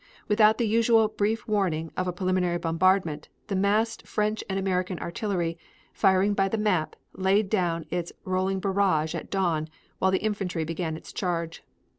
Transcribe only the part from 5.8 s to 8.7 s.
firing by the map, laid down its rolling